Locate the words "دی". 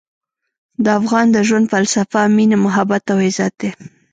3.61-3.69